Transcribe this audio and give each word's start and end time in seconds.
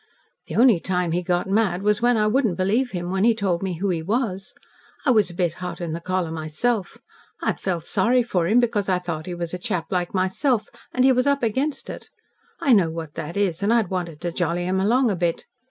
"The 0.47 0.55
only 0.55 0.79
time 0.79 1.11
he 1.11 1.21
got 1.21 1.47
mad 1.47 1.83
was 1.83 2.01
when 2.01 2.17
I 2.17 2.25
wouldn't 2.25 2.57
believe 2.57 2.89
him 2.89 3.11
when 3.11 3.23
he 3.23 3.35
told 3.35 3.61
me 3.61 3.73
who 3.75 3.89
he 3.89 4.01
was. 4.01 4.55
I 5.05 5.11
was 5.11 5.29
a 5.29 5.33
bit 5.35 5.53
hot 5.61 5.79
in 5.79 5.93
the 5.93 5.99
collar 6.01 6.31
myself. 6.31 6.97
I'd 7.43 7.59
felt 7.59 7.85
sorry 7.85 8.23
for 8.23 8.47
him, 8.47 8.59
because 8.59 8.89
I 8.89 8.97
thought 8.97 9.27
he 9.27 9.35
was 9.35 9.53
a 9.53 9.59
chap 9.59 9.91
like 9.91 10.15
myself, 10.15 10.69
and 10.91 11.05
he 11.05 11.11
was 11.11 11.27
up 11.27 11.43
against 11.43 11.87
it. 11.87 12.09
I 12.59 12.73
know 12.73 12.89
what 12.89 13.13
that 13.13 13.37
is, 13.37 13.61
and 13.61 13.71
I'd 13.71 13.89
wanted 13.91 14.21
to 14.21 14.31
jolly 14.31 14.65
him 14.65 14.79
along 14.79 15.11
a 15.11 15.15
bit. 15.15 15.45